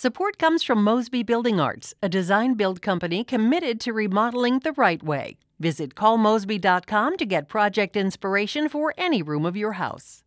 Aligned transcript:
Support 0.00 0.38
comes 0.38 0.62
from 0.62 0.84
Mosby 0.84 1.24
Building 1.24 1.58
Arts, 1.58 1.92
a 2.00 2.08
design 2.08 2.54
build 2.54 2.80
company 2.80 3.24
committed 3.24 3.80
to 3.80 3.92
remodeling 3.92 4.60
the 4.60 4.70
right 4.74 5.02
way. 5.02 5.38
Visit 5.58 5.96
callmosby.com 5.96 7.16
to 7.16 7.26
get 7.26 7.48
project 7.48 7.96
inspiration 7.96 8.68
for 8.68 8.94
any 8.96 9.22
room 9.22 9.44
of 9.44 9.56
your 9.56 9.72
house. 9.72 10.22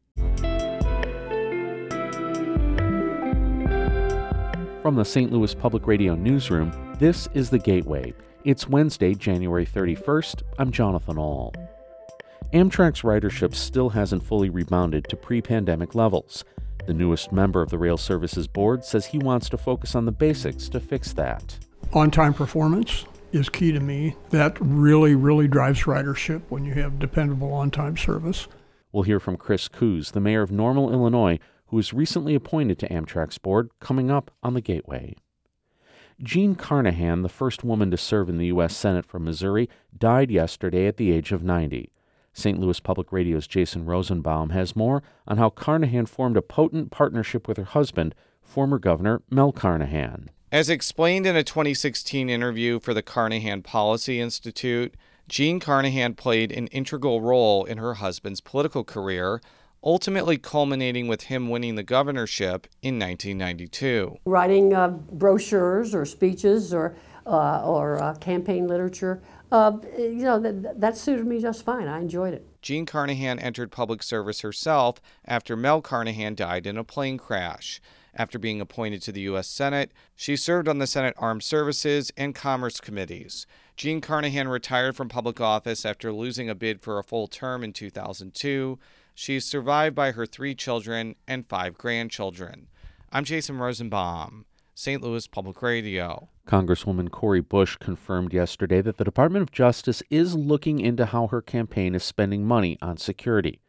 From 4.81 4.95
the 4.97 5.05
St. 5.05 5.31
Louis 5.31 5.55
Public 5.55 5.87
Radio 5.87 6.15
Newsroom, 6.15 6.73
this 6.99 7.29
is 7.33 7.49
The 7.49 7.59
Gateway. 7.59 8.13
It's 8.43 8.67
Wednesday, 8.67 9.13
January 9.13 9.65
31st. 9.65 10.41
I'm 10.59 10.71
Jonathan 10.73 11.17
Ahl. 11.17 11.53
Amtrak's 12.51 13.03
ridership 13.03 13.55
still 13.55 13.87
hasn't 13.87 14.23
fully 14.23 14.49
rebounded 14.49 15.07
to 15.07 15.15
pre 15.15 15.41
pandemic 15.41 15.95
levels. 15.95 16.43
The 16.87 16.93
newest 16.93 17.31
member 17.31 17.61
of 17.61 17.69
the 17.69 17.77
Rail 17.77 17.97
Services 17.97 18.47
Board 18.47 18.83
says 18.83 19.05
he 19.05 19.19
wants 19.19 19.49
to 19.49 19.57
focus 19.57 19.93
on 19.93 20.05
the 20.05 20.11
basics 20.11 20.67
to 20.69 20.79
fix 20.79 21.13
that. 21.13 21.57
On 21.93 22.09
time 22.09 22.33
performance 22.33 23.05
is 23.31 23.49
key 23.49 23.71
to 23.71 23.79
me. 23.79 24.15
That 24.31 24.57
really, 24.59 25.13
really 25.13 25.47
drives 25.47 25.83
ridership 25.83 26.41
when 26.49 26.65
you 26.65 26.73
have 26.73 26.99
dependable 26.99 27.53
on 27.53 27.69
time 27.69 27.97
service. 27.97 28.47
We'll 28.91 29.03
hear 29.03 29.19
from 29.19 29.37
Chris 29.37 29.67
Koos, 29.67 30.11
the 30.11 30.19
mayor 30.19 30.41
of 30.41 30.51
Normal, 30.51 30.91
Illinois, 30.91 31.39
who 31.67 31.77
was 31.77 31.93
recently 31.93 32.35
appointed 32.35 32.79
to 32.79 32.89
Amtrak's 32.89 33.37
board, 33.37 33.69
coming 33.79 34.09
up 34.09 34.31
on 34.43 34.53
the 34.53 34.61
Gateway. 34.61 35.15
Jean 36.21 36.55
Carnahan, 36.55 37.21
the 37.21 37.29
first 37.29 37.63
woman 37.63 37.89
to 37.91 37.97
serve 37.97 38.27
in 38.27 38.37
the 38.37 38.47
U.S. 38.47 38.75
Senate 38.75 39.05
from 39.05 39.23
Missouri, 39.23 39.69
died 39.97 40.29
yesterday 40.29 40.87
at 40.87 40.97
the 40.97 41.11
age 41.11 41.31
of 41.31 41.43
90. 41.43 41.91
St. 42.33 42.59
Louis 42.59 42.79
Public 42.79 43.11
Radio's 43.11 43.47
Jason 43.47 43.85
Rosenbaum 43.85 44.51
has 44.51 44.75
more 44.75 45.03
on 45.27 45.37
how 45.37 45.49
Carnahan 45.49 46.05
formed 46.05 46.37
a 46.37 46.41
potent 46.41 46.91
partnership 46.91 47.47
with 47.47 47.57
her 47.57 47.65
husband, 47.65 48.15
former 48.41 48.79
Governor 48.79 49.21
Mel 49.29 49.51
Carnahan. 49.51 50.29
As 50.51 50.69
explained 50.69 51.25
in 51.25 51.35
a 51.35 51.43
2016 51.43 52.29
interview 52.29 52.79
for 52.79 52.93
the 52.93 53.01
Carnahan 53.01 53.61
Policy 53.61 54.19
Institute, 54.19 54.95
Jean 55.29 55.59
Carnahan 55.59 56.13
played 56.13 56.51
an 56.51 56.67
integral 56.67 57.21
role 57.21 57.63
in 57.63 57.77
her 57.77 57.95
husband's 57.95 58.41
political 58.41 58.83
career, 58.83 59.41
ultimately 59.83 60.37
culminating 60.37 61.07
with 61.07 61.23
him 61.23 61.49
winning 61.49 61.75
the 61.75 61.83
governorship 61.83 62.67
in 62.81 62.99
1992. 62.99 64.17
Writing 64.25 64.73
uh, 64.73 64.89
brochures 64.89 65.95
or 65.95 66.05
speeches 66.05 66.73
or, 66.73 66.95
uh, 67.25 67.61
or 67.65 68.01
uh, 68.01 68.15
campaign 68.15 68.67
literature 68.67 69.21
uh, 69.51 69.77
you 69.97 70.23
know, 70.23 70.39
that, 70.39 70.79
that 70.79 70.97
suited 70.97 71.27
me 71.27 71.41
just 71.41 71.63
fine. 71.63 71.87
I 71.87 71.99
enjoyed 71.99 72.33
it. 72.33 72.47
Jean 72.61 72.85
Carnahan 72.85 73.37
entered 73.37 73.71
public 73.71 74.01
service 74.01 74.41
herself 74.41 75.01
after 75.25 75.57
Mel 75.57 75.81
Carnahan 75.81 76.35
died 76.35 76.65
in 76.65 76.77
a 76.77 76.83
plane 76.83 77.17
crash. 77.17 77.81
After 78.13 78.37
being 78.37 78.59
appointed 78.59 79.01
to 79.03 79.11
the 79.11 79.21
U.S. 79.21 79.47
Senate, 79.47 79.91
she 80.15 80.35
served 80.35 80.67
on 80.67 80.79
the 80.79 80.87
Senate 80.87 81.15
Armed 81.17 81.43
Services 81.43 82.11
and 82.17 82.35
Commerce 82.35 82.79
Committees. 82.79 83.45
Jean 83.77 84.01
Carnahan 84.01 84.47
retired 84.47 84.95
from 84.95 85.09
public 85.09 85.39
office 85.39 85.85
after 85.85 86.11
losing 86.11 86.49
a 86.49 86.55
bid 86.55 86.81
for 86.81 86.99
a 86.99 87.03
full 87.03 87.27
term 87.27 87.63
in 87.63 87.71
2002. 87.73 88.79
She 89.15 89.35
is 89.35 89.45
survived 89.45 89.95
by 89.95 90.11
her 90.11 90.25
three 90.25 90.55
children 90.55 91.15
and 91.27 91.47
five 91.47 91.77
grandchildren. 91.77 92.67
I'm 93.11 93.23
Jason 93.23 93.57
Rosenbaum, 93.57 94.45
St. 94.73 95.01
Louis 95.01 95.27
Public 95.27 95.61
Radio. 95.61 96.29
Congresswoman 96.47 97.11
Cori 97.11 97.41
Bush 97.41 97.75
confirmed 97.77 98.33
yesterday 98.33 98.81
that 98.81 98.97
the 98.97 99.03
Department 99.03 99.43
of 99.43 99.51
Justice 99.51 100.01
is 100.09 100.35
looking 100.35 100.79
into 100.79 101.07
how 101.07 101.27
her 101.27 101.41
campaign 101.41 101.93
is 101.93 102.03
spending 102.03 102.45
money 102.45 102.77
on 102.81 102.97
security. 102.97 103.59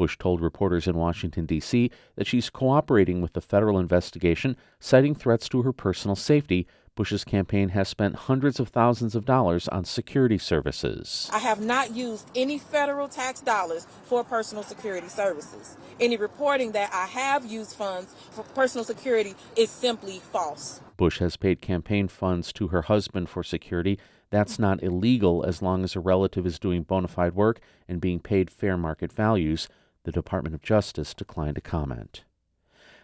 Bush 0.00 0.16
told 0.16 0.40
reporters 0.40 0.88
in 0.88 0.96
Washington, 0.96 1.44
D.C., 1.44 1.90
that 2.16 2.26
she's 2.26 2.48
cooperating 2.48 3.20
with 3.20 3.34
the 3.34 3.42
federal 3.42 3.78
investigation, 3.78 4.56
citing 4.78 5.14
threats 5.14 5.46
to 5.50 5.60
her 5.60 5.74
personal 5.74 6.16
safety 6.16 6.66
Bush's 7.00 7.24
campaign 7.24 7.70
has 7.70 7.88
spent 7.88 8.14
hundreds 8.14 8.60
of 8.60 8.68
thousands 8.68 9.14
of 9.14 9.24
dollars 9.24 9.68
on 9.68 9.84
security 9.84 10.36
services. 10.36 11.30
I 11.32 11.38
have 11.38 11.60
not 11.60 11.94
used 11.94 12.28
any 12.34 12.58
federal 12.58 13.08
tax 13.08 13.40
dollars 13.40 13.86
for 14.04 14.24
personal 14.24 14.62
security 14.64 15.08
services. 15.08 15.76
Any 15.98 16.16
reporting 16.16 16.72
that 16.72 16.90
I 16.92 17.06
have 17.06 17.46
used 17.46 17.74
funds 17.74 18.14
for 18.30 18.42
personal 18.42 18.84
security 18.84 19.34
is 19.56 19.70
simply 19.70 20.18
false. 20.18 20.80
Bush 20.96 21.20
has 21.20 21.36
paid 21.36 21.62
campaign 21.62 22.08
funds 22.08 22.52
to 22.54 22.68
her 22.68 22.82
husband 22.82 23.30
for 23.30 23.42
security. 23.42 23.98
That's 24.30 24.58
not 24.58 24.82
illegal 24.82 25.44
as 25.44 25.62
long 25.62 25.84
as 25.84 25.96
a 25.96 26.00
relative 26.00 26.46
is 26.46 26.58
doing 26.58 26.82
bona 26.82 27.08
fide 27.08 27.34
work 27.34 27.60
and 27.88 28.00
being 28.00 28.20
paid 28.20 28.50
fair 28.50 28.76
market 28.76 29.12
values. 29.12 29.68
The 30.04 30.12
Department 30.12 30.54
of 30.54 30.62
Justice 30.62 31.12
declined 31.12 31.56
to 31.56 31.60
comment. 31.60 32.24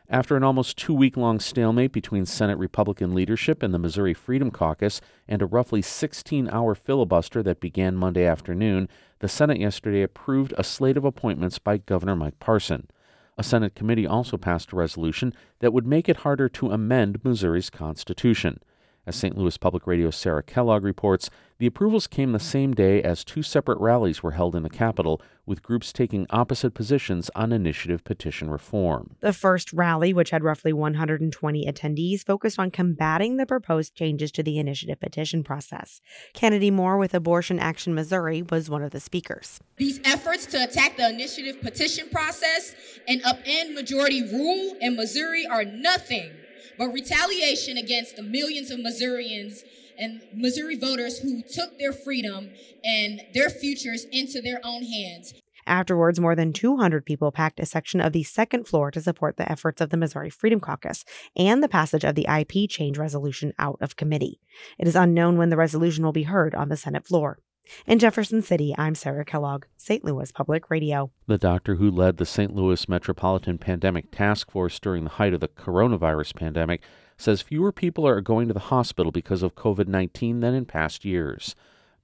After 0.09 0.37
an 0.37 0.45
almost 0.45 0.79
two 0.79 0.95
week 0.95 1.17
long 1.17 1.41
stalemate 1.41 1.93
between 1.93 2.25
Senate 2.25 2.59
Republican 2.59 3.13
leadership 3.13 3.63
and 3.63 3.75
the 3.75 3.79
Missouri 3.79 4.15
Freedom 4.15 4.51
Caucus 4.51 5.01
and 5.29 5.43
a 5.43 5.47
roughly 5.47 5.83
16 5.83 6.49
hour 6.49 6.75
filibuster 6.75 7.43
that 7.43 7.61
began 7.61 7.97
Monday 7.97 8.25
afternoon, 8.25 8.89
the 9.19 9.29
Senate 9.29 9.59
yesterday 9.59 10.03
approved 10.03 10.55
a 10.57 10.65
slate 10.65 10.97
of 10.97 11.05
appointments 11.05 11.59
by 11.59 11.77
Governor 11.77 12.17
Mike 12.17 12.39
Parson. 12.39 12.89
A 13.37 13.43
Senate 13.43 13.75
committee 13.75 14.07
also 14.07 14.39
passed 14.39 14.73
a 14.73 14.77
resolution 14.77 15.35
that 15.59 15.73
would 15.73 15.87
make 15.87 16.09
it 16.09 16.19
harder 16.19 16.49
to 16.49 16.71
amend 16.71 17.23
Missouri's 17.23 17.69
constitution. 17.69 18.61
As 19.07 19.15
St. 19.15 19.39
Louis 19.39 19.57
Public 19.57 19.87
Radio's 19.87 20.17
Sarah 20.17 20.43
Kellogg 20.43 20.83
reports, 20.83 21.31
the 21.59 21.67
approvals 21.67 22.09
came 22.09 22.33
the 22.33 22.41
same 22.41 22.75
day 22.75 23.01
as 23.01 23.23
two 23.23 23.41
separate 23.41 23.79
rallies 23.79 24.21
were 24.21 24.33
held 24.33 24.57
in 24.57 24.65
the 24.65 24.69
Capitol, 24.69 25.23
with 25.47 25.63
groups 25.63 25.93
taking 25.93 26.27
opposite 26.31 26.75
positions 26.75 27.31
on 27.37 27.53
initiative 27.53 28.03
petition 28.03 28.51
reform. 28.51 29.15
The 29.21 29.33
first 29.33 29.73
rally, 29.73 30.13
which 30.13 30.31
had 30.31 30.43
roughly 30.43 30.73
120 30.73 31.67
attendees, 31.67 32.27
focused 32.27 32.59
on 32.59 32.73
combating 32.73 33.37
the 33.37 33.47
proposed 33.47 33.95
changes 33.95 34.33
to 34.33 34.43
the 34.43 34.59
initiative 34.59 34.99
petition 34.99 35.45
process. 35.45 36.01
Kennedy 36.35 36.73
Moore 36.73 36.99
with 36.99 37.15
Abortion 37.15 37.61
Action 37.61 37.95
Missouri 37.95 38.43
was 38.43 38.69
one 38.69 38.83
of 38.83 38.91
the 38.91 38.99
speakers. 38.99 39.61
These 39.77 40.01
efforts 40.05 40.47
to 40.47 40.65
attack 40.65 40.97
the 40.97 41.09
initiative 41.09 41.61
petition 41.61 42.09
process 42.11 42.75
and 43.07 43.23
upend 43.23 43.73
majority 43.73 44.25
rule 44.25 44.77
in 44.81 44.97
Missouri 44.97 45.47
are 45.47 45.65
nothing 45.65 46.33
but 46.79 46.89
retaliation 46.89 47.77
against 47.77 48.17
the 48.17 48.23
millions 48.23 48.71
of 48.71 48.81
Missourians 48.81 49.63
and 49.99 50.21
Missouri 50.35 50.77
voters 50.77 51.19
who 51.19 51.43
took 51.43 51.79
their 51.79 51.93
freedom 51.93 52.51
and 52.85 53.23
their 53.35 53.51
futures 53.51 54.05
into 54.13 54.41
their 54.41 54.61
own 54.65 54.83
hands. 54.83 55.35
Afterwards, 55.67 56.21
more 56.21 56.37
than 56.37 56.53
200 56.53 57.05
people 57.05 57.33
packed 57.33 57.59
a 57.59 57.67
section 57.67 58.01
of 58.01 58.13
the 58.13 58.23
second 58.23 58.69
floor 58.69 58.93
to 58.93 59.01
support 59.01 59.37
the 59.37 59.51
efforts 59.51 59.81
of 59.81 59.91
the 59.91 59.97
Missouri 59.97 60.31
Freedom 60.31 60.61
Caucus 60.61 61.05
and 61.35 61.61
the 61.61 61.69
passage 61.69 62.05
of 62.05 62.15
the 62.15 62.27
IP 62.29 62.71
change 62.71 62.99
resolution 62.99 63.53
out 63.59 63.79
of 63.81 63.97
committee. 63.97 64.41
It 64.79 64.87
is 64.87 64.95
unknown 64.95 65.39
when 65.39 65.51
the 65.51 65.57
resolution 65.57 66.05
will 66.05 66.13
be 66.13 66.23
heard 66.23 66.55
on 66.55 66.69
the 66.69 66.77
Senate 66.77 67.07
floor. 67.07 67.41
In 67.87 67.99
Jefferson 67.99 68.43
City, 68.43 68.75
I'm 68.79 68.95
Sarah 68.95 69.25
Kellogg, 69.25 69.65
St. 69.77 70.05
Louis 70.05 70.31
Public 70.33 70.71
Radio. 70.71 71.11
The 71.27 71.39
doctor 71.39 71.77
who 71.77 71.91
led 71.91 72.17
the 72.17 72.27
St. 72.27 72.55
Louis 72.55 72.89
Metropolitan 72.89 73.59
Pandemic 73.59 74.11
Task 74.11 74.51
Force 74.51 74.79
during 74.79 75.05
the 75.05 75.11
height 75.11 75.35
of 75.35 75.41
the 75.41 75.49
coronavirus 75.49 76.35
pandemic 76.35 76.83
says 77.17 77.43
fewer 77.43 77.73
people 77.73 78.07
are 78.07 78.21
going 78.21 78.49
to 78.49 78.55
the 78.55 78.61
hospital 78.61 79.11
because 79.11 79.43
of 79.43 79.55
COVID 79.55 79.89
19 79.89 80.41
than 80.41 80.55
in 80.55 80.65
past 80.65 81.05
years. 81.05 81.55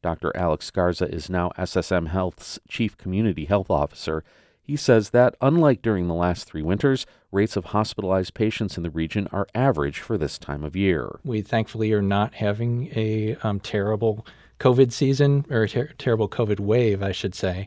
Dr. 0.02 0.36
Alex 0.36 0.70
Garza 0.70 1.06
is 1.06 1.30
now 1.30 1.50
SSM 1.56 2.08
Health's 2.08 2.58
Chief 2.68 2.96
Community 2.98 3.44
Health 3.44 3.70
Officer. 3.70 4.24
He 4.64 4.76
says 4.76 5.10
that, 5.10 5.34
unlike 5.40 5.82
during 5.82 6.06
the 6.08 6.14
last 6.14 6.44
three 6.44 6.62
winters, 6.62 7.04
rates 7.30 7.56
of 7.56 7.66
hospitalized 7.66 8.34
patients 8.34 8.76
in 8.76 8.82
the 8.82 8.90
region 8.90 9.28
are 9.32 9.48
average 9.54 9.98
for 9.98 10.16
this 10.16 10.38
time 10.38 10.64
of 10.64 10.76
year. 10.76 11.18
We 11.24 11.42
thankfully 11.42 11.92
are 11.92 12.02
not 12.02 12.34
having 12.34 12.92
a 12.94 13.36
um, 13.42 13.60
terrible 13.60 14.24
COVID 14.62 14.92
season 14.92 15.44
or 15.50 15.66
ter- 15.66 15.90
terrible 15.98 16.28
COVID 16.28 16.60
wave, 16.60 17.02
I 17.02 17.10
should 17.10 17.34
say, 17.34 17.66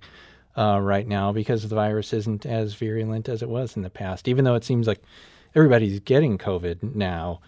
uh, 0.56 0.80
right 0.82 1.06
now 1.06 1.34
because 1.34 1.68
the 1.68 1.76
virus 1.76 2.14
isn't 2.14 2.46
as 2.46 2.74
virulent 2.74 3.28
as 3.28 3.42
it 3.42 3.50
was 3.50 3.76
in 3.76 3.82
the 3.82 3.90
past. 3.90 4.30
Even 4.30 4.46
though 4.46 4.56
it 4.56 4.64
seems 4.64 4.88
like 4.88 5.02
everybody's 5.54 6.00
getting 6.00 6.38
COVID 6.38 6.96
now, 6.96 7.42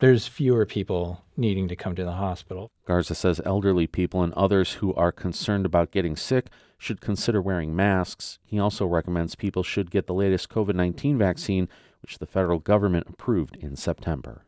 there's 0.00 0.26
fewer 0.26 0.66
people 0.66 1.24
needing 1.34 1.66
to 1.68 1.76
come 1.76 1.94
to 1.94 2.04
the 2.04 2.12
hospital. 2.12 2.70
Garza 2.86 3.14
says 3.14 3.40
elderly 3.46 3.86
people 3.86 4.22
and 4.22 4.34
others 4.34 4.74
who 4.74 4.92
are 4.96 5.12
concerned 5.12 5.64
about 5.64 5.92
getting 5.92 6.14
sick 6.14 6.48
should 6.76 7.00
consider 7.00 7.40
wearing 7.40 7.74
masks. 7.74 8.38
He 8.44 8.58
also 8.58 8.84
recommends 8.84 9.34
people 9.34 9.62
should 9.62 9.90
get 9.90 10.08
the 10.08 10.14
latest 10.14 10.50
COVID 10.50 10.74
19 10.74 11.16
vaccine, 11.16 11.70
which 12.02 12.18
the 12.18 12.26
federal 12.26 12.58
government 12.58 13.06
approved 13.08 13.56
in 13.56 13.76
September. 13.76 14.44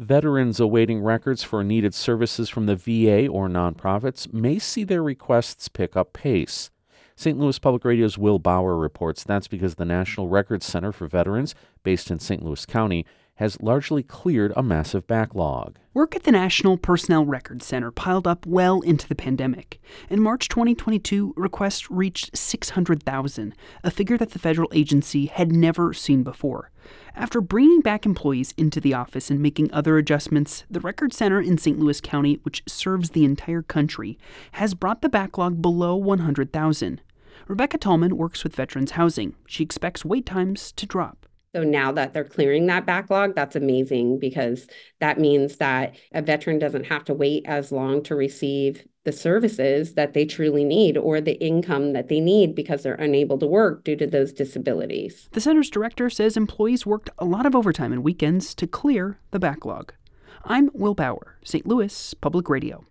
Veterans 0.00 0.58
awaiting 0.58 1.02
records 1.02 1.42
for 1.42 1.62
needed 1.62 1.92
services 1.92 2.48
from 2.48 2.64
the 2.64 2.74
VA 2.74 3.26
or 3.28 3.48
nonprofits 3.48 4.32
may 4.32 4.58
see 4.58 4.82
their 4.82 5.02
requests 5.02 5.68
pick 5.68 5.94
up 5.94 6.14
pace. 6.14 6.70
St. 7.16 7.38
Louis 7.38 7.58
Public 7.58 7.84
Radio's 7.84 8.16
Will 8.16 8.38
Bauer 8.38 8.78
reports 8.78 9.24
that's 9.24 9.46
because 9.46 9.74
the 9.74 9.84
National 9.84 10.26
Records 10.26 10.64
Center 10.64 10.90
for 10.90 11.06
Veterans, 11.06 11.54
based 11.82 12.10
in 12.10 12.18
St. 12.18 12.42
Louis 12.42 12.64
County, 12.64 13.04
has 13.40 13.60
largely 13.62 14.02
cleared 14.02 14.52
a 14.54 14.62
massive 14.62 15.06
backlog. 15.06 15.78
Work 15.94 16.14
at 16.14 16.24
the 16.24 16.30
National 16.30 16.76
Personnel 16.76 17.24
Records 17.24 17.64
Center 17.64 17.90
piled 17.90 18.26
up 18.26 18.44
well 18.44 18.82
into 18.82 19.08
the 19.08 19.14
pandemic. 19.14 19.80
In 20.10 20.20
March 20.20 20.46
2022, 20.50 21.32
requests 21.38 21.90
reached 21.90 22.36
600,000, 22.36 23.54
a 23.82 23.90
figure 23.90 24.18
that 24.18 24.32
the 24.32 24.38
federal 24.38 24.68
agency 24.74 25.24
had 25.24 25.52
never 25.52 25.94
seen 25.94 26.22
before. 26.22 26.70
After 27.16 27.40
bringing 27.40 27.80
back 27.80 28.04
employees 28.04 28.52
into 28.58 28.78
the 28.78 28.92
office 28.92 29.30
and 29.30 29.40
making 29.40 29.72
other 29.72 29.96
adjustments, 29.96 30.64
the 30.70 30.80
Record 30.80 31.14
Center 31.14 31.40
in 31.40 31.56
St. 31.56 31.78
Louis 31.78 32.02
County, 32.02 32.38
which 32.42 32.62
serves 32.68 33.10
the 33.10 33.24
entire 33.24 33.62
country, 33.62 34.18
has 34.52 34.74
brought 34.74 35.00
the 35.00 35.08
backlog 35.08 35.62
below 35.62 35.96
100,000. 35.96 37.00
Rebecca 37.48 37.78
Tallman 37.78 38.18
works 38.18 38.44
with 38.44 38.54
Veterans 38.54 38.92
Housing. 38.92 39.34
She 39.46 39.64
expects 39.64 40.04
wait 40.04 40.26
times 40.26 40.72
to 40.72 40.84
drop. 40.84 41.19
So 41.54 41.64
now 41.64 41.90
that 41.92 42.14
they're 42.14 42.24
clearing 42.24 42.66
that 42.66 42.86
backlog, 42.86 43.34
that's 43.34 43.56
amazing 43.56 44.20
because 44.20 44.68
that 45.00 45.18
means 45.18 45.56
that 45.56 45.96
a 46.12 46.22
veteran 46.22 46.58
doesn't 46.60 46.84
have 46.84 47.04
to 47.04 47.14
wait 47.14 47.44
as 47.46 47.72
long 47.72 48.02
to 48.04 48.14
receive 48.14 48.86
the 49.04 49.12
services 49.12 49.94
that 49.94 50.12
they 50.12 50.24
truly 50.24 50.62
need 50.62 50.96
or 50.96 51.20
the 51.20 51.42
income 51.42 51.92
that 51.94 52.08
they 52.08 52.20
need 52.20 52.54
because 52.54 52.82
they're 52.82 52.94
unable 52.94 53.38
to 53.38 53.46
work 53.46 53.82
due 53.82 53.96
to 53.96 54.06
those 54.06 54.32
disabilities. 54.32 55.28
The 55.32 55.40
center's 55.40 55.70
director 55.70 56.08
says 56.10 56.36
employees 56.36 56.86
worked 56.86 57.10
a 57.18 57.24
lot 57.24 57.46
of 57.46 57.56
overtime 57.56 57.92
and 57.92 58.04
weekends 58.04 58.54
to 58.56 58.66
clear 58.66 59.18
the 59.30 59.40
backlog. 59.40 59.94
I'm 60.44 60.70
Will 60.72 60.94
Bauer, 60.94 61.38
St. 61.44 61.66
Louis 61.66 62.14
Public 62.14 62.48
Radio. 62.48 62.84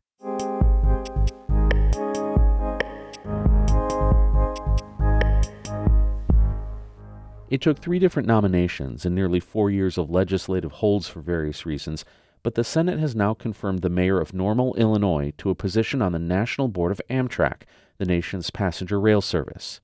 It 7.50 7.62
took 7.62 7.80
three 7.80 7.98
different 7.98 8.28
nominations 8.28 9.06
and 9.06 9.16
nearly 9.16 9.40
four 9.40 9.72
years 9.72 9.98
of 9.98 10.12
legislative 10.12 10.74
holds 10.74 11.08
for 11.08 11.20
various 11.20 11.66
reasons, 11.66 12.06
but 12.44 12.54
the 12.54 12.64
Senate 12.64 13.00
has 13.00 13.16
now 13.16 13.34
confirmed 13.34 13.82
the 13.82 13.90
mayor 13.90 14.22
of 14.22 14.36
Normal, 14.36 14.76
Illinois, 14.76 15.34
to 15.40 15.50
a 15.50 15.56
position 15.56 16.00
on 16.00 16.12
the 16.12 16.20
National 16.20 16.68
Board 16.68 16.92
of 16.92 17.02
Amtrak, 17.10 17.64
the 17.98 18.06
nation's 18.06 18.52
passenger 18.52 19.00
rail 19.00 19.20
service. 19.20 19.82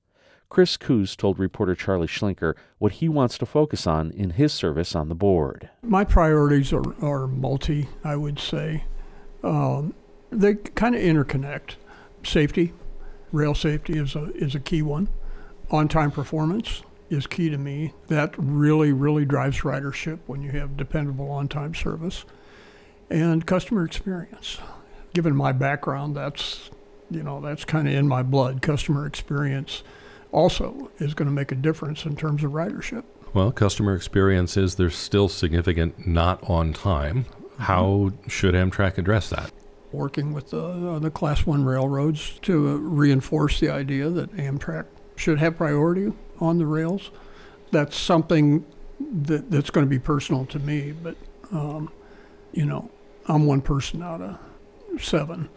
Chris 0.48 0.76
Koos 0.76 1.16
told 1.16 1.40
reporter 1.40 1.74
Charlie 1.74 2.06
Schlenker 2.06 2.54
what 2.78 2.92
he 2.92 3.08
wants 3.08 3.36
to 3.38 3.46
focus 3.46 3.84
on 3.84 4.12
in 4.12 4.30
his 4.30 4.52
service 4.52 4.94
on 4.94 5.08
the 5.08 5.16
board. 5.16 5.68
My 5.82 6.04
priorities 6.04 6.72
are, 6.72 7.04
are 7.04 7.26
multi, 7.26 7.88
I 8.04 8.14
would 8.14 8.38
say. 8.38 8.84
Um, 9.42 9.92
they 10.30 10.54
kind 10.54 10.94
of 10.94 11.00
interconnect. 11.00 11.74
Safety, 12.22 12.74
rail 13.32 13.56
safety 13.56 13.98
is 13.98 14.14
a, 14.14 14.32
is 14.36 14.54
a 14.54 14.60
key 14.60 14.82
one. 14.82 15.08
On 15.72 15.88
time 15.88 16.12
performance, 16.12 16.82
is 17.10 17.26
key 17.26 17.50
to 17.50 17.58
me. 17.58 17.92
That 18.08 18.34
really, 18.36 18.92
really 18.92 19.24
drives 19.24 19.60
ridership 19.60 20.18
when 20.26 20.42
you 20.42 20.52
have 20.52 20.76
dependable 20.76 21.30
on 21.30 21.48
time 21.48 21.74
service. 21.74 22.24
And 23.10 23.46
customer 23.46 23.84
experience. 23.84 24.58
Given 25.14 25.36
my 25.36 25.52
background, 25.52 26.16
that's 26.16 26.70
you 27.10 27.22
know, 27.22 27.40
that's 27.40 27.64
kind 27.64 27.86
of 27.88 27.94
in 27.94 28.08
my 28.08 28.22
blood. 28.22 28.62
Customer 28.62 29.06
experience 29.06 29.82
also 30.32 30.90
is 30.98 31.14
going 31.14 31.26
to 31.26 31.32
make 31.32 31.52
a 31.52 31.54
difference 31.54 32.04
in 32.04 32.16
terms 32.16 32.44
of 32.44 32.52
ridership. 32.52 33.04
Well, 33.32 33.52
customer 33.52 33.94
experience 33.94 34.56
is 34.56 34.76
there's 34.76 34.96
still 34.96 35.28
significant 35.28 36.06
not 36.06 36.42
on 36.48 36.72
time. 36.72 37.26
How 37.58 38.12
should 38.28 38.54
Amtrak 38.54 38.98
address 38.98 39.30
that? 39.30 39.52
Working 39.92 40.32
with 40.32 40.50
the, 40.50 40.62
uh, 40.62 40.98
the 40.98 41.10
Class 41.10 41.46
1 41.46 41.64
railroads 41.64 42.38
to 42.42 42.68
uh, 42.68 42.72
reinforce 42.74 43.60
the 43.60 43.70
idea 43.70 44.10
that 44.10 44.32
Amtrak 44.36 44.86
should 45.16 45.38
have 45.38 45.56
priority 45.56 46.12
on 46.40 46.58
the 46.58 46.66
rails. 46.66 47.10
That's 47.72 47.96
something 47.96 48.64
that, 49.00 49.50
that's 49.50 49.70
going 49.70 49.84
to 49.84 49.90
be 49.90 49.98
personal 49.98 50.46
to 50.46 50.58
me, 50.58 50.92
but, 50.92 51.16
um, 51.50 51.90
you 52.52 52.64
know, 52.64 52.90
I'm 53.26 53.46
one 53.46 53.60
person 53.60 54.02
out 54.02 54.20
of 54.20 54.38
seven. 55.02 55.48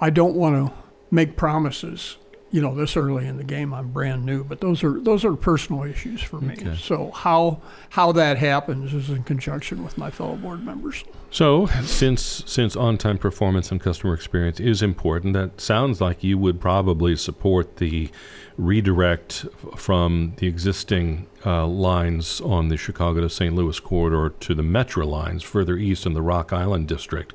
I 0.00 0.10
don't 0.10 0.34
want 0.34 0.54
to 0.56 0.74
make 1.10 1.36
promises. 1.36 2.16
You 2.52 2.60
know, 2.60 2.74
this 2.74 2.96
early 2.96 3.26
in 3.26 3.38
the 3.38 3.44
game, 3.44 3.72
I'm 3.72 3.90
brand 3.90 4.24
new, 4.24 4.44
but 4.44 4.60
those 4.60 4.84
are 4.84 5.00
those 5.00 5.24
are 5.24 5.34
personal 5.34 5.82
issues 5.84 6.22
for 6.22 6.40
me. 6.40 6.52
Okay. 6.52 6.76
So 6.76 7.10
how 7.10 7.62
how 7.90 8.12
that 8.12 8.36
happens 8.36 8.94
is 8.94 9.10
in 9.10 9.24
conjunction 9.24 9.82
with 9.82 9.98
my 9.98 10.10
fellow 10.10 10.36
board 10.36 10.64
members. 10.64 11.04
So, 11.30 11.64
since 11.82 12.42
since 12.44 12.76
on-time 12.76 13.16
performance 13.16 13.72
and 13.72 13.80
customer 13.80 14.12
experience 14.12 14.60
is 14.60 14.82
important, 14.82 15.32
that 15.32 15.62
sounds 15.62 15.98
like 15.98 16.22
you 16.22 16.36
would 16.36 16.60
probably 16.60 17.16
support 17.16 17.78
the 17.78 18.10
redirect 18.58 19.46
from 19.74 20.34
the 20.36 20.46
existing 20.46 21.26
uh, 21.46 21.66
lines 21.66 22.40
on 22.42 22.68
the 22.68 22.76
Chicago 22.76 23.22
to 23.22 23.30
St. 23.30 23.54
Louis 23.54 23.80
corridor 23.80 24.34
to 24.40 24.54
the 24.54 24.62
Metra 24.62 25.06
lines 25.06 25.42
further 25.42 25.76
east 25.76 26.04
in 26.04 26.12
the 26.12 26.22
Rock 26.22 26.52
Island 26.52 26.86
district 26.86 27.34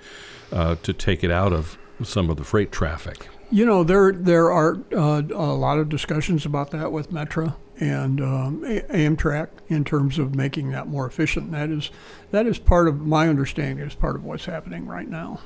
uh, 0.52 0.76
to 0.84 0.94
take 0.94 1.24
it 1.24 1.32
out 1.32 1.54
of 1.54 1.78
some 2.04 2.30
of 2.30 2.38
the 2.38 2.44
freight 2.44 2.72
traffic. 2.72 3.28
You 3.50 3.66
know, 3.66 3.84
there 3.84 4.12
there 4.12 4.52
are 4.52 4.78
uh, 4.94 5.22
a 5.22 5.56
lot 5.56 5.80
of 5.80 5.88
discussions 5.90 6.46
about 6.46 6.72
that 6.72 6.92
with 6.92 7.12
Metra 7.12 7.56
and 7.80 8.20
um, 8.20 8.62
Amtrak 8.64 9.50
in 9.68 9.86
terms 9.86 10.20
of 10.20 10.36
making 10.36 10.72
that 10.72 10.88
more 10.88 11.08
efficient. 11.08 11.52
That 11.52 11.70
is 11.70 11.90
that 12.32 12.46
is 12.46 12.60
part 12.60 12.88
of 12.88 13.06
my 13.06 13.30
understanding 13.30 13.86
is 13.86 13.96
part 13.96 14.16
of 14.16 14.26
what's 14.26 14.46
happening 14.46 14.86
right 14.86 15.08
now. 15.08 15.40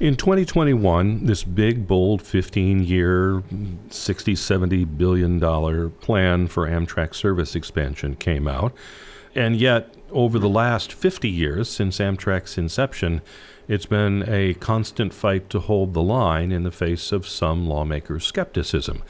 In 0.00 0.16
2021, 0.16 1.26
this 1.26 1.44
big, 1.44 1.86
bold 1.86 2.22
15 2.22 2.82
year, 2.82 3.44
60, 3.90 4.34
70 4.34 4.84
billion 4.84 5.38
dollar 5.38 5.90
plan 5.90 6.48
for 6.48 6.66
Amtrak 6.66 7.14
service 7.14 7.54
expansion 7.54 8.16
came 8.16 8.48
out. 8.48 8.74
And 9.34 9.56
yet, 9.56 9.94
over 10.10 10.38
the 10.40 10.48
last 10.48 10.92
50 10.92 11.30
years 11.30 11.68
since 11.70 11.98
Amtrak's 11.98 12.58
inception, 12.58 13.22
it's 13.68 13.86
been 13.86 14.24
a 14.28 14.54
constant 14.54 15.14
fight 15.14 15.48
to 15.50 15.60
hold 15.60 15.94
the 15.94 16.02
line 16.02 16.52
in 16.52 16.62
the 16.62 16.70
face 16.70 17.12
of 17.12 17.26
some 17.26 17.66
lawmakers' 17.66 18.24
skepticism. 18.24 19.02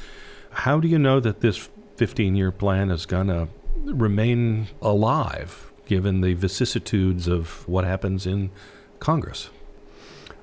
How 0.50 0.81
do 0.81 0.88
you 0.88 0.99
know 0.99 1.20
that 1.20 1.40
this 1.40 1.69
15 1.96 2.37
year 2.37 2.50
plan 2.50 2.90
is 2.90 3.06
going 3.06 3.28
to 3.28 3.49
remain 3.84 4.69
alive 4.81 5.72
given 5.87 6.20
the 6.20 6.34
vicissitudes 6.34 7.26
of 7.26 7.66
what 7.69 7.84
happens 7.84 8.26
in 8.26 8.50
Congress? 8.99 9.50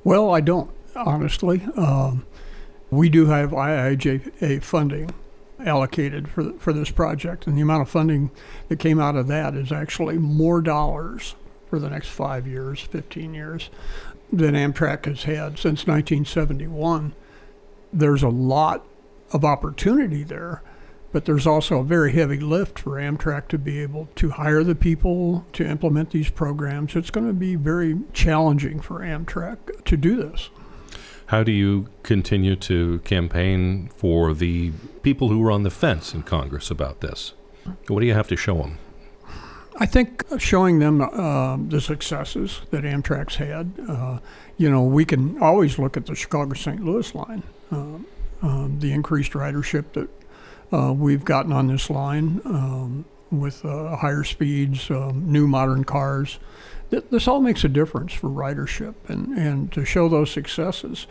Well, 0.03 0.33
I 0.33 0.41
don't 0.41 0.71
honestly. 0.95 1.61
Um, 1.75 2.25
we 2.91 3.09
do 3.09 3.27
have 3.27 3.51
IIJA 3.51 4.63
funding 4.63 5.13
allocated 5.59 6.27
for 6.29 6.53
for 6.53 6.73
this 6.73 6.89
project, 6.89 7.47
and 7.47 7.57
the 7.57 7.61
amount 7.61 7.81
of 7.81 7.89
funding 7.89 8.31
that 8.67 8.79
came 8.79 8.99
out 8.99 9.15
of 9.15 9.27
that 9.27 9.55
is 9.55 9.71
actually 9.71 10.17
more 10.17 10.61
dollars 10.61 11.35
for 11.69 11.79
the 11.79 11.89
next 11.89 12.09
five 12.09 12.47
years, 12.47 12.81
15 12.81 13.33
years, 13.33 13.69
than 14.31 14.55
Amtrak 14.55 15.05
has 15.05 15.23
had 15.23 15.57
since 15.57 15.85
1971. 15.87 17.13
There's 17.93 18.23
a 18.23 18.29
lot 18.29 18.85
of 19.31 19.45
opportunity 19.45 20.23
there, 20.23 20.61
but 21.11 21.25
there's 21.25 21.47
also 21.47 21.79
a 21.79 21.83
very 21.83 22.11
heavy 22.13 22.39
lift 22.39 22.79
for 22.79 22.91
Amtrak 22.91 23.47
to 23.49 23.57
be 23.57 23.79
able 23.79 24.09
to 24.15 24.31
hire 24.31 24.63
the 24.63 24.75
people 24.75 25.45
to 25.53 25.65
implement 25.65 26.11
these 26.11 26.29
programs. 26.29 26.95
It's 26.95 27.11
going 27.11 27.27
to 27.27 27.33
be 27.33 27.55
very 27.55 27.97
challenging 28.13 28.79
for 28.79 28.99
Amtrak 28.99 29.83
to 29.85 29.97
do 29.97 30.15
this. 30.15 30.49
How 31.27 31.43
do 31.43 31.51
you 31.51 31.87
continue 32.01 32.55
to 32.55 32.99
campaign 32.99 33.91
for 33.95 34.33
the 34.33 34.71
people 35.03 35.29
who 35.29 35.45
are 35.45 35.51
on 35.51 35.61
the 35.61 35.69
fence 35.69 36.13
in 36.13 36.23
Congress 36.23 36.71
about 36.71 37.01
this? 37.01 37.33
What 37.87 37.99
do 37.99 38.07
you 38.07 38.15
have 38.15 38.27
to 38.29 38.35
show 38.35 38.55
them? 38.55 38.79
I 39.81 39.85
think 39.85 40.25
showing 40.39 40.79
them 40.79 41.01
uh, 41.01 41.57
the 41.57 41.79
successes 41.79 42.59
that 42.71 42.83
Amtrak's 42.83 43.37
had. 43.37 43.71
Uh, 43.87 44.19
you 44.57 44.69
know, 44.69 44.83
we 44.83 45.05
can 45.05 45.41
always 45.41 45.79
look 45.79 45.95
at 45.95 46.05
the 46.05 46.15
Chicago 46.15 46.53
St. 46.53 46.83
Louis 46.83 47.15
line, 47.15 47.43
uh, 47.71 47.97
um, 48.41 48.77
the 48.79 48.91
increased 48.91 49.31
ridership 49.31 49.85
that 49.93 50.09
uh, 50.73 50.91
we've 50.91 51.23
gotten 51.23 51.53
on 51.53 51.67
this 51.67 51.89
line 51.89 52.41
um, 52.43 53.05
with 53.31 53.63
uh, 53.63 53.95
higher 53.95 54.25
speeds, 54.25 54.91
um, 54.91 55.31
new 55.31 55.47
modern 55.47 55.85
cars. 55.85 56.39
Th- 56.91 57.05
this 57.09 57.25
all 57.27 57.39
makes 57.39 57.63
a 57.63 57.69
difference 57.69 58.11
for 58.11 58.29
ridership, 58.29 58.95
and, 59.07 59.29
and 59.37 59.71
to 59.71 59.85
show 59.85 60.09
those 60.09 60.29
successes, 60.29 61.07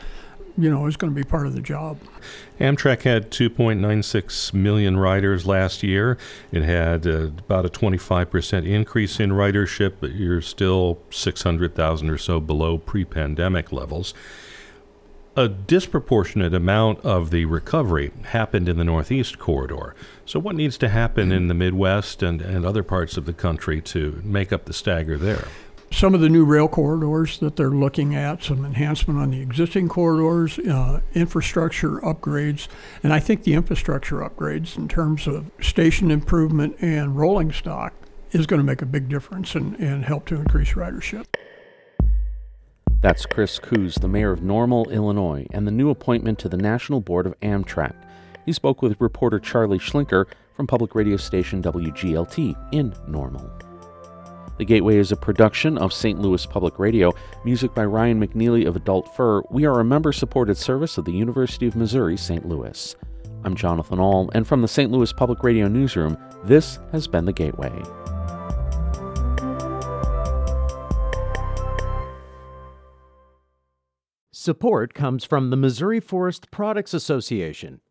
you 0.58 0.68
know, 0.68 0.86
is 0.86 0.96
going 0.96 1.12
to 1.12 1.14
be 1.14 1.24
part 1.24 1.46
of 1.46 1.54
the 1.54 1.60
job. 1.60 1.98
Amtrak 2.58 3.02
had 3.02 3.30
2.96 3.30 4.52
million 4.52 4.96
riders 4.96 5.46
last 5.46 5.84
year. 5.84 6.18
It 6.50 6.64
had 6.64 7.06
uh, 7.06 7.28
about 7.28 7.64
a 7.64 7.68
25% 7.68 8.66
increase 8.66 9.20
in 9.20 9.30
ridership, 9.30 9.94
but 10.00 10.12
you're 10.12 10.42
still 10.42 10.98
600,000 11.10 12.10
or 12.10 12.18
so 12.18 12.40
below 12.40 12.76
pre 12.76 13.04
pandemic 13.04 13.70
levels. 13.70 14.14
A 15.36 15.46
disproportionate 15.46 16.52
amount 16.52 16.98
of 17.04 17.30
the 17.30 17.44
recovery 17.44 18.10
happened 18.24 18.68
in 18.68 18.76
the 18.76 18.82
Northeast 18.82 19.38
corridor. 19.38 19.94
So, 20.26 20.40
what 20.40 20.56
needs 20.56 20.76
to 20.78 20.88
happen 20.88 21.30
in 21.30 21.46
the 21.46 21.54
Midwest 21.54 22.24
and, 22.24 22.42
and 22.42 22.66
other 22.66 22.82
parts 22.82 23.16
of 23.16 23.24
the 23.24 23.32
country 23.32 23.80
to 23.82 24.20
make 24.24 24.52
up 24.52 24.64
the 24.64 24.72
stagger 24.72 25.16
there? 25.16 25.46
Some 25.90 26.14
of 26.14 26.20
the 26.20 26.28
new 26.28 26.44
rail 26.44 26.68
corridors 26.68 27.38
that 27.38 27.56
they're 27.56 27.70
looking 27.70 28.14
at, 28.14 28.42
some 28.42 28.64
enhancement 28.64 29.18
on 29.18 29.30
the 29.30 29.40
existing 29.40 29.88
corridors, 29.88 30.58
uh, 30.58 31.00
infrastructure 31.14 31.98
upgrades, 32.00 32.68
and 33.02 33.12
I 33.12 33.20
think 33.20 33.44
the 33.44 33.54
infrastructure 33.54 34.16
upgrades 34.16 34.76
in 34.76 34.88
terms 34.88 35.26
of 35.26 35.50
station 35.60 36.10
improvement 36.10 36.76
and 36.80 37.16
rolling 37.16 37.52
stock 37.52 37.94
is 38.32 38.46
going 38.46 38.60
to 38.60 38.64
make 38.64 38.82
a 38.82 38.86
big 38.86 39.08
difference 39.08 39.54
and, 39.54 39.74
and 39.76 40.04
help 40.04 40.26
to 40.26 40.36
increase 40.36 40.74
ridership. 40.74 41.24
That's 43.00 43.26
Chris 43.26 43.58
Koos, 43.58 43.94
the 43.94 44.08
mayor 44.08 44.32
of 44.32 44.42
Normal, 44.42 44.90
Illinois, 44.90 45.46
and 45.52 45.66
the 45.66 45.70
new 45.70 45.88
appointment 45.88 46.38
to 46.40 46.48
the 46.48 46.56
National 46.56 47.00
Board 47.00 47.26
of 47.26 47.40
Amtrak. 47.40 47.94
He 48.44 48.52
spoke 48.52 48.82
with 48.82 49.00
reporter 49.00 49.38
Charlie 49.38 49.78
Schlenker 49.78 50.26
from 50.54 50.66
public 50.66 50.94
radio 50.94 51.16
station 51.16 51.62
WGLT 51.62 52.56
in 52.72 52.92
Normal. 53.06 53.67
The 54.58 54.64
Gateway 54.64 54.96
is 54.96 55.12
a 55.12 55.16
production 55.16 55.78
of 55.78 55.92
St. 55.92 56.18
Louis 56.18 56.44
Public 56.44 56.80
Radio, 56.80 57.12
music 57.44 57.72
by 57.76 57.84
Ryan 57.84 58.20
McNeely 58.20 58.66
of 58.66 58.74
Adult 58.74 59.14
Fur. 59.14 59.40
We 59.50 59.64
are 59.66 59.78
a 59.78 59.84
member 59.84 60.12
supported 60.12 60.56
service 60.56 60.98
of 60.98 61.04
the 61.04 61.12
University 61.12 61.68
of 61.68 61.76
Missouri 61.76 62.16
St. 62.16 62.44
Louis. 62.44 62.96
I'm 63.44 63.54
Jonathan 63.54 64.00
Ahl, 64.00 64.30
and 64.34 64.48
from 64.48 64.60
the 64.60 64.66
St. 64.66 64.90
Louis 64.90 65.12
Public 65.12 65.44
Radio 65.44 65.68
Newsroom, 65.68 66.18
this 66.42 66.80
has 66.90 67.06
been 67.06 67.24
The 67.24 67.32
Gateway. 67.32 67.70
Support 74.32 74.92
comes 74.92 75.22
from 75.24 75.50
the 75.50 75.56
Missouri 75.56 76.00
Forest 76.00 76.50
Products 76.50 76.92
Association, 76.92 77.80